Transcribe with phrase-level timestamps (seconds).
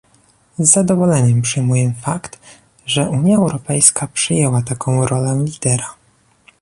[0.59, 2.39] Z zadowoleniem przyjmuję fakt,
[2.85, 5.93] że Unia Europejska przyjęła taką rolę lidera